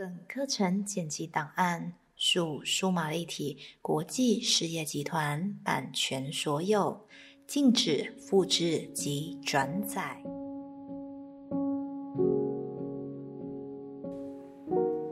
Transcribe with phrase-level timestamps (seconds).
[0.00, 7.06] 本课程剪辑档案属数码立体国际事业集团版权所有，
[7.46, 10.22] 禁止复制及转载。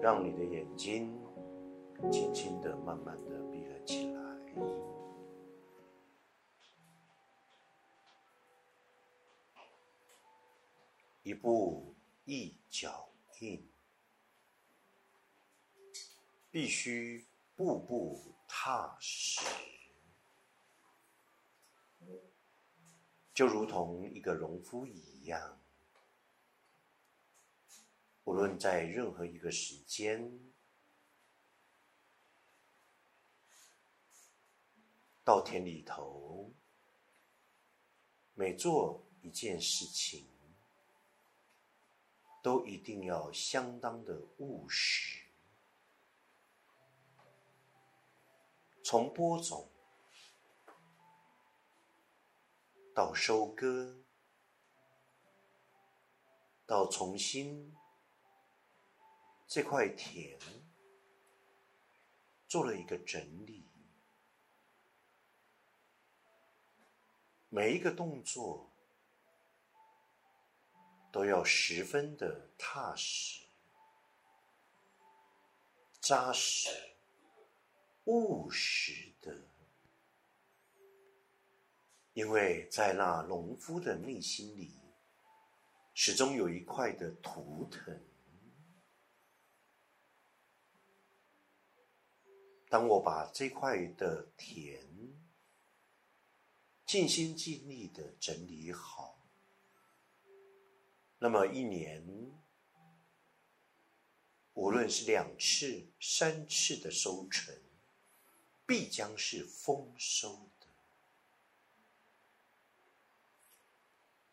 [0.00, 1.12] 让你的眼睛
[2.10, 4.22] 轻轻的、慢慢的闭了起来，
[11.22, 11.94] 一步
[12.24, 13.10] 一脚
[13.40, 13.69] 印。
[16.50, 19.40] 必须步步踏实，
[23.32, 25.60] 就如同一个农夫一样，
[28.24, 30.52] 无论在任何一个时间，
[35.22, 36.52] 稻田里头，
[38.34, 40.26] 每做一件事情，
[42.42, 45.09] 都一定要相当的务实。
[48.90, 49.70] 从播种
[52.92, 54.02] 到收割，
[56.66, 57.72] 到重新
[59.46, 60.36] 这块田
[62.48, 63.64] 做了一个整理，
[67.48, 68.68] 每一个动作
[71.12, 73.44] 都要十分的踏实、
[76.00, 76.89] 扎实。
[78.04, 79.36] 务实的，
[82.12, 84.74] 因为在那农夫的内心里，
[85.94, 88.00] 始终有一块的图腾。
[92.68, 94.86] 当我把这块的田
[96.86, 99.18] 尽心尽力的整理好，
[101.18, 102.04] 那么一年，
[104.54, 107.54] 无论是两次、三次的收成。
[108.70, 110.68] 必将是丰收的。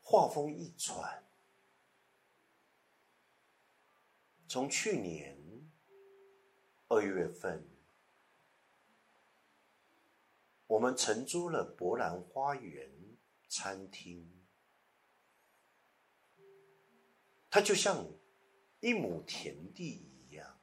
[0.00, 1.22] 话锋一转，
[4.48, 5.38] 从去年
[6.88, 7.62] 二月份，
[10.66, 12.90] 我们承租了博兰花园
[13.48, 14.46] 餐厅，
[17.50, 18.06] 它就像
[18.80, 20.61] 一亩田地一样。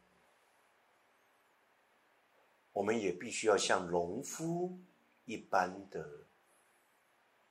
[2.79, 4.79] 我们也必须要像农夫
[5.25, 6.27] 一般的，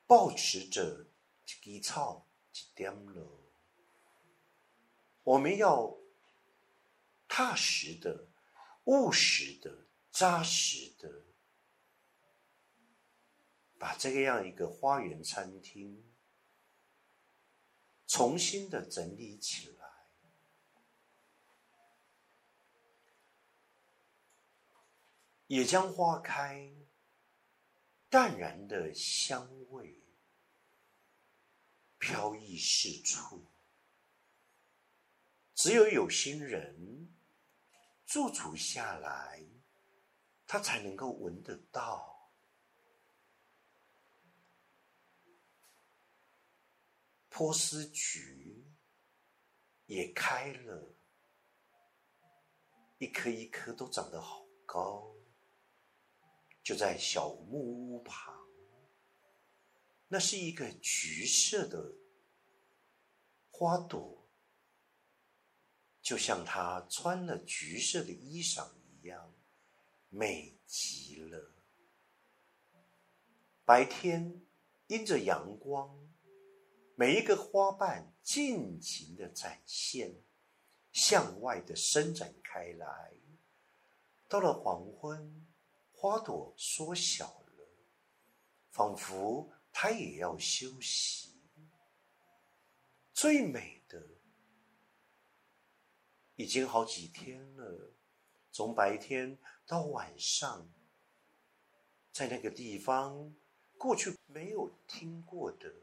[0.07, 1.05] 保持着
[1.45, 3.27] 基草一点了。
[5.23, 5.95] 我们要
[7.29, 8.27] 踏实的、
[8.85, 11.23] 务实的、扎实的，
[13.79, 16.03] 把这个样一个花园餐厅
[18.07, 19.78] 重新的整理起来。
[25.49, 26.73] 也将花开，
[28.11, 30.03] 淡然的香味
[31.99, 33.47] 飘逸四处。
[35.55, 37.13] 只有有心人
[38.05, 39.43] 驻足下来，
[40.47, 42.31] 他才能够闻得到。
[47.31, 48.67] 波斯菊
[49.87, 50.95] 也开了，
[52.99, 55.18] 一颗一颗都长得好高。
[56.69, 58.47] 就在小木屋旁，
[60.07, 61.95] 那是一个橘色的
[63.51, 64.29] 花朵，
[66.03, 68.69] 就像她穿了橘色的衣裳
[69.01, 69.33] 一样，
[70.11, 71.55] 美极了。
[73.65, 74.43] 白天
[74.89, 75.99] 因着阳光，
[76.97, 80.15] 每一个花瓣尽情的展现，
[80.93, 83.15] 向外的伸展开来。
[84.29, 85.47] 到了黄昏。
[86.01, 87.69] 花朵缩小了，
[88.71, 91.41] 仿佛它也要休息。
[93.13, 94.01] 最美的，
[96.37, 97.91] 已经好几天了，
[98.53, 99.37] 从白天
[99.67, 100.73] 到晚上，
[102.13, 103.35] 在那个地方，
[103.77, 105.75] 过去没有听过的、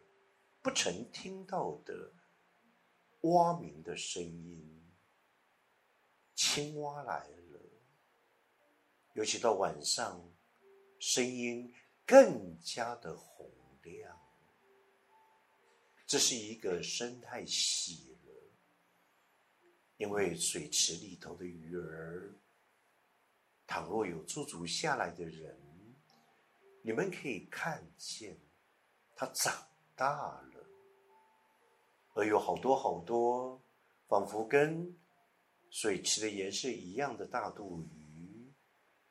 [0.62, 2.14] 不曾听到的
[3.24, 4.94] 蛙鸣的声音，
[6.34, 7.45] 青蛙来了。
[9.16, 10.22] 尤其到晚上，
[11.00, 11.74] 声音
[12.06, 13.50] 更加的洪
[13.82, 14.14] 亮。
[16.06, 18.34] 这是一个生态系了，
[19.96, 22.36] 因为水池里头的鱼儿，
[23.66, 25.58] 倘若有驻足下来的人，
[26.82, 28.38] 你们可以看见，
[29.16, 29.66] 它长
[29.96, 30.70] 大了，
[32.16, 33.62] 而有好多好多，
[34.10, 34.94] 仿佛跟
[35.70, 38.05] 水池的颜色一样的大肚鱼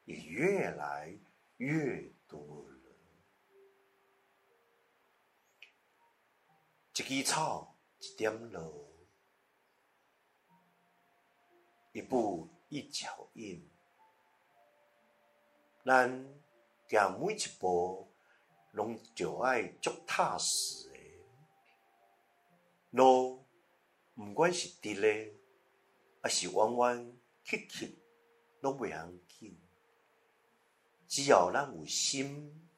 [0.04, 1.18] 也越来
[1.56, 2.74] 越多了。
[6.96, 8.88] 一枝草，一点露，
[11.92, 13.68] 一步一脚印，
[15.84, 16.08] 咱
[16.88, 18.14] 行每一步，
[18.72, 20.94] 拢就爱足踏实的。
[22.90, 23.44] 路，
[24.16, 25.34] 毋管是直咧，
[26.22, 27.98] 还是弯弯曲曲，
[28.60, 29.63] 拢袂要紧。
[31.14, 32.68] 只要咱有心，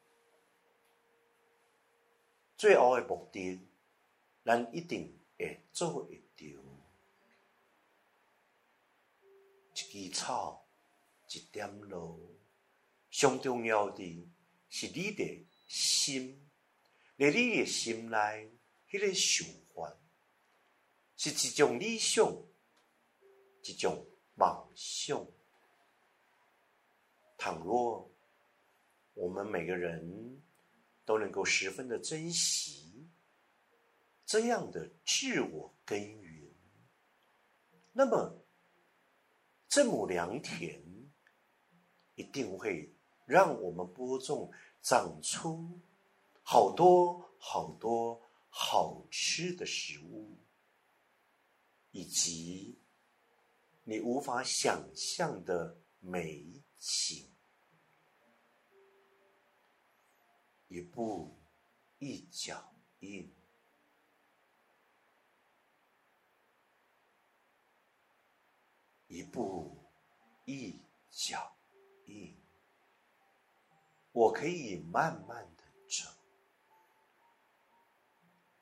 [2.58, 3.58] 最后的目的，
[4.44, 6.44] 咱一定会做会到。
[9.72, 10.66] 一枝草，
[11.30, 12.36] 一点露，
[13.10, 14.28] 上重要的
[14.68, 16.46] 是你的心，
[17.16, 18.50] 在你的心内，
[18.90, 19.96] 迄个想法。
[21.16, 22.30] 是一种理想，
[23.62, 25.26] 一种梦想。
[27.38, 28.10] 倘若
[29.16, 30.42] 我们每个人
[31.06, 33.08] 都能够十分的珍惜
[34.26, 36.54] 这样的自我耕耘，
[37.92, 38.44] 那么
[39.66, 40.80] 这亩良田
[42.14, 44.52] 一定会让我们播种
[44.82, 45.80] 长出
[46.42, 50.36] 好多好多好吃的食物。
[51.92, 52.78] 以及
[53.84, 56.44] 你无法想象的美
[56.78, 57.26] 景，
[60.76, 61.34] 一步
[62.00, 63.34] 一脚印，
[69.06, 69.75] 一步
[70.44, 70.78] 一
[71.11, 71.56] 脚
[72.05, 72.37] 印，
[74.12, 76.11] 我可以慢慢的走，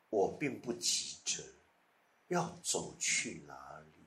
[0.08, 1.42] 我并不急着。
[2.28, 4.06] 要走去哪里？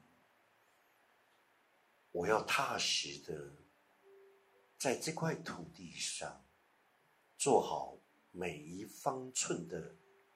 [2.12, 3.51] 我要踏实的
[4.80, 6.45] 在这块土地上
[7.38, 7.96] 做好
[8.38, 9.95] 每一方寸的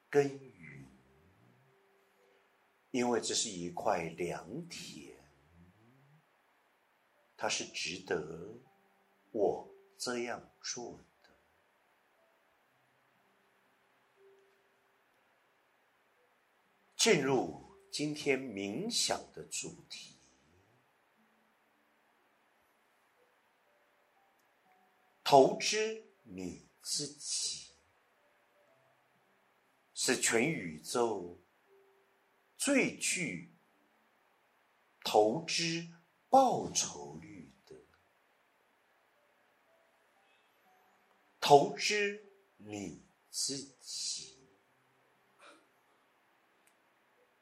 [0.09, 0.87] 耕耘，
[2.89, 5.15] 因为这是一块良田，
[7.37, 8.59] 它是值得
[9.31, 11.29] 我这样做的。
[16.97, 17.61] 进入。
[17.93, 20.15] 今天冥想的主题，
[25.21, 27.70] 投资你自己，
[30.03, 31.37] 是全宇宙
[32.57, 33.53] 最具
[35.03, 35.87] 投资
[36.27, 37.75] 报酬率的。
[41.39, 42.25] 投资
[42.57, 44.39] 你自己。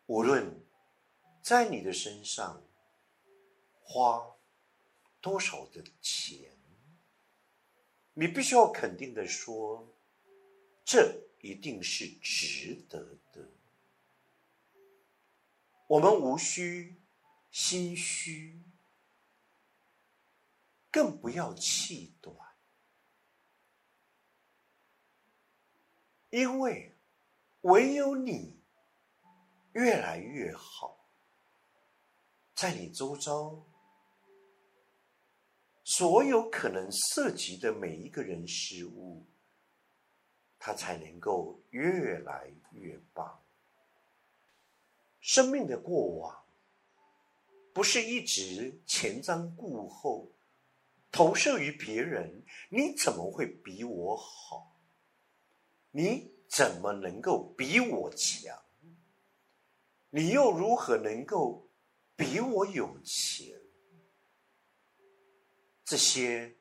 [0.07, 0.61] 无论
[1.41, 2.61] 在你的身上
[3.81, 4.35] 花
[5.21, 6.59] 多少的钱，
[8.13, 9.95] 你必须要肯定的说，
[10.83, 13.49] 这一定是值得的。
[15.87, 17.01] 我们无需
[17.51, 18.61] 心虚，
[20.91, 22.35] 更不要气短，
[26.29, 26.95] 因为
[27.61, 28.57] 唯有你。
[29.73, 31.07] 越来越好，
[32.55, 33.63] 在你周遭，
[35.83, 39.27] 所有可能涉及的每一个人事物，
[40.59, 43.41] 他才能够越来越棒。
[45.21, 46.45] 生命的过往，
[47.73, 50.31] 不是一直前瞻顾后，
[51.11, 52.43] 投射于别人。
[52.69, 54.75] 你怎么会比我好？
[55.91, 58.61] 你怎么能够比我强？
[60.09, 61.69] 你又如何能够
[62.15, 63.59] 比我有钱？
[65.85, 66.55] 这些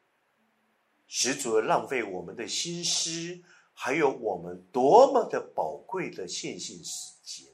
[1.07, 3.43] 十足浪费我们的心思，
[3.81, 7.47] 还有我们多么的宝贵的线性时间。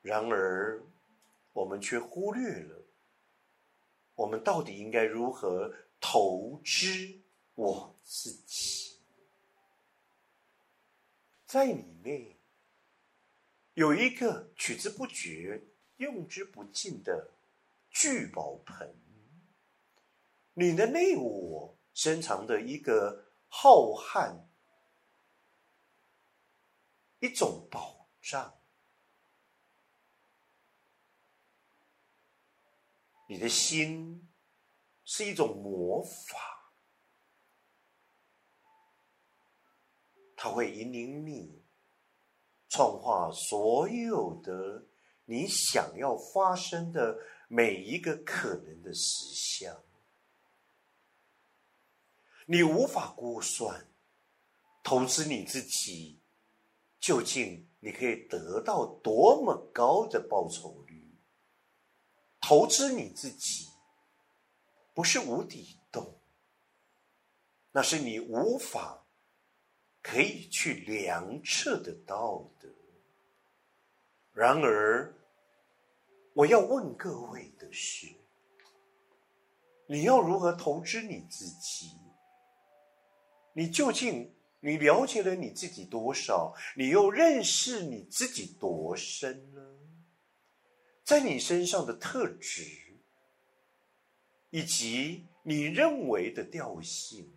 [0.00, 0.82] 然而，
[1.52, 2.86] 我们却忽略了，
[4.14, 7.20] 我们到底应该如何投资
[7.54, 8.98] 我自己？
[11.44, 12.34] 在你内
[13.74, 15.62] 有一个取之不绝、
[15.98, 17.30] 用之不尽的
[17.90, 18.96] 聚宝盆，
[20.54, 24.44] 你的内我深藏的一个浩瀚
[27.18, 28.56] 一种保障，
[33.28, 34.30] 你的心
[35.04, 36.72] 是一种魔法。
[40.36, 41.64] 它会引领你
[42.68, 44.86] 创化所有的
[45.24, 49.87] 你想要发生的每一个可能的实相。
[52.50, 53.86] 你无法估算，
[54.82, 56.18] 投资你自己，
[56.98, 61.14] 究竟你可以得到多么高的报酬率？
[62.40, 63.68] 投资你自己，
[64.94, 66.18] 不是无底洞，
[67.70, 69.04] 那是你无法
[70.00, 72.70] 可以去量测得到的。
[74.32, 75.14] 然而，
[76.32, 78.06] 我要问各位的是：
[79.86, 81.92] 你要如何投资你自己？
[83.58, 86.54] 你究竟你了解了你自己多少？
[86.76, 89.60] 你又认识你自己多深呢？
[91.02, 92.62] 在你身上的特质，
[94.50, 97.36] 以及你认为的调性，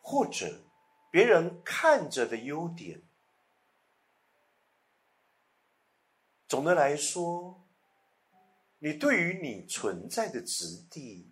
[0.00, 0.64] 或者
[1.12, 3.00] 别人看着的优点，
[6.48, 7.64] 总的来说，
[8.80, 11.30] 你对于你存在的质地，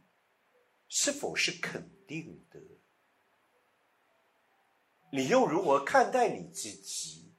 [0.86, 2.60] 是否是肯定的？
[5.14, 7.30] 你又如何看待你自己？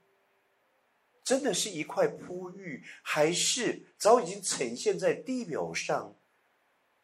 [1.23, 6.15] 真的是一块璞玉，还是早已经呈现在地表上，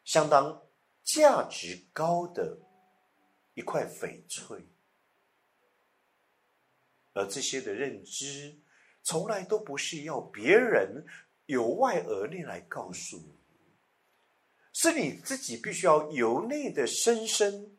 [0.04, 0.62] 相当
[1.02, 2.56] 价值高的
[3.54, 4.64] 一块翡翠？
[7.14, 8.60] 而这些的认知，
[9.02, 11.04] 从来都不是要别人
[11.46, 13.34] 由外而内来告诉你，
[14.72, 17.76] 是你自己必须要由内的深深。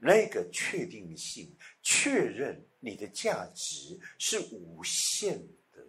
[0.00, 5.38] 那个确定性，确认你的价值是无限
[5.70, 5.86] 的。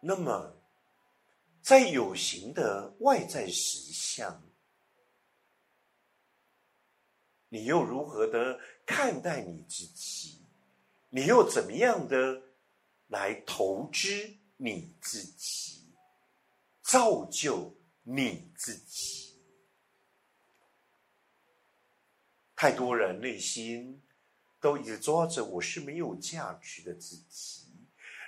[0.00, 0.56] 那么，
[1.62, 4.42] 在有形的外在实相，
[7.48, 10.42] 你又如何的看待你自己？
[11.10, 12.42] 你又怎么样的
[13.08, 14.08] 来投资
[14.56, 15.92] 你自己，
[16.82, 19.25] 造就你自己？
[22.56, 24.00] 太多人内心
[24.60, 27.66] 都一直抓着我是没有价值的自己，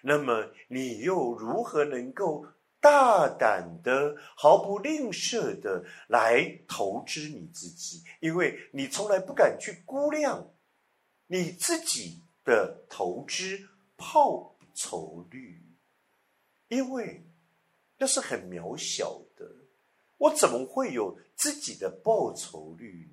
[0.02, 2.47] 那么你又如何能够
[2.78, 8.04] 大胆的、毫不吝啬的来投资你自己？
[8.20, 10.47] 因为你从来不敢去估量
[11.26, 13.66] 你自己的投资
[13.97, 15.61] 报酬率，
[16.68, 17.25] 因为
[17.97, 19.50] 那是很渺小的。
[20.18, 23.08] 我怎么会有自己的报酬率？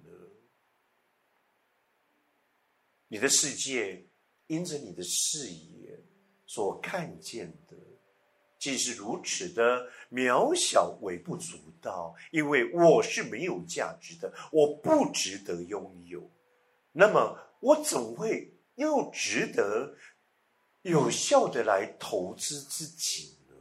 [3.15, 4.05] 你的世界
[4.47, 6.03] 因着你的视野
[6.45, 7.77] 所看见的，
[8.59, 16.29] 既是如此的渺小、微不足道，因为我是没有价值的，我不值得拥有。
[16.91, 19.95] 那么，我怎会又值得
[20.81, 23.55] 有效的来投资自己呢？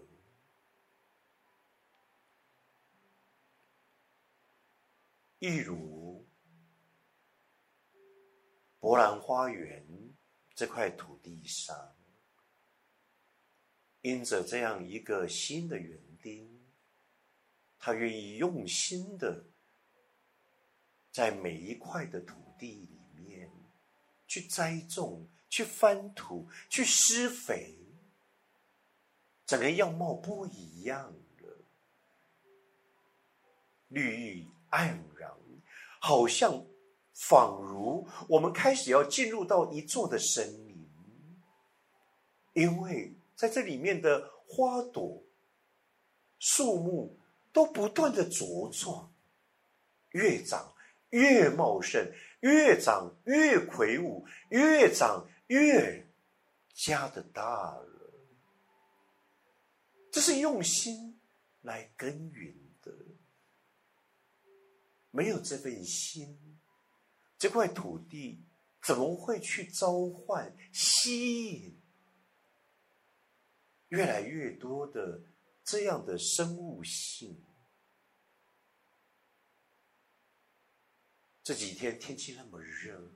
[5.39, 6.24] 例如。
[8.85, 9.83] 博兰花园
[10.55, 11.97] 这块土地上，
[14.03, 16.63] 因着这样一个新的园丁，
[17.79, 19.47] 他愿意用心的
[21.11, 23.51] 在每一块的土地里面
[24.27, 27.79] 去栽种、去翻土、去施肥，
[29.47, 31.65] 整个样貌不一样了，
[33.89, 35.35] 绿意盎然，
[35.99, 36.67] 好像。
[37.15, 40.87] 仿如我们开始要进入到一座的森林，
[42.55, 45.23] 因为在这里面的花朵、
[46.39, 47.17] 树木
[47.53, 49.13] 都不断的茁壮，
[50.11, 50.75] 越长
[51.11, 56.07] 越茂盛，越长越魁梧，越长越
[56.75, 57.43] 加的大
[57.77, 57.89] 了。
[60.11, 61.21] 这是用心
[61.63, 62.93] 来耕耘的，
[65.11, 66.37] 没有这份心。
[67.45, 68.43] 这块土地
[68.83, 71.79] 怎么会去召唤、吸引
[73.89, 75.23] 越来越多的
[75.63, 77.45] 这样的生物性？
[81.43, 83.13] 这几天天气那么热，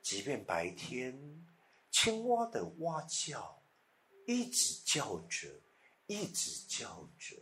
[0.00, 1.44] 即便白天，
[1.90, 3.60] 青蛙的蛙叫
[4.28, 5.48] 一直叫着，
[6.06, 7.36] 一直叫着，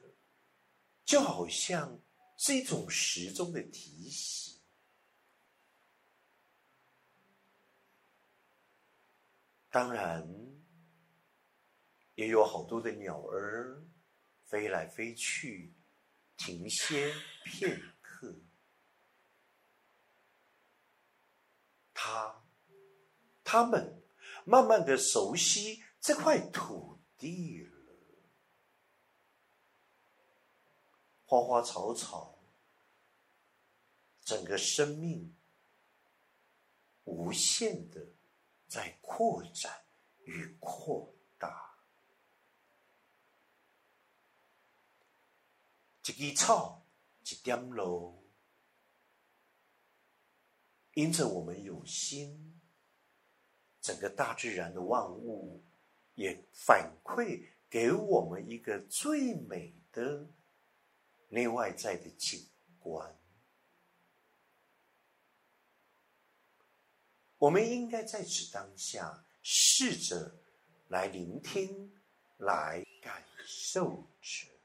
[1.04, 2.00] 就好像
[2.38, 4.57] 是一种时钟的提醒。
[9.70, 10.26] 当然，
[12.14, 13.84] 也有好多的鸟儿
[14.44, 15.74] 飞来飞去，
[16.36, 17.12] 停歇
[17.44, 18.34] 片刻。
[21.92, 22.44] 它，
[23.44, 24.02] 它们
[24.44, 27.76] 慢慢的熟悉这块土地了。
[31.24, 32.42] 花花草草，
[34.22, 35.36] 整个生命
[37.04, 38.14] 无限的
[38.68, 39.72] 在扩展
[40.24, 41.76] 与扩大。
[46.04, 46.86] 一枝草，
[47.24, 48.22] 一点露，
[50.94, 52.60] 因着我们有心，
[53.80, 55.64] 整个大自然的万物
[56.14, 60.28] 也反馈给我们一个最美的。
[61.30, 62.48] 内外在的景
[62.78, 63.17] 观，
[67.38, 70.34] 我们应该在此当下试着
[70.88, 71.92] 来聆听、
[72.38, 74.57] 来感受着。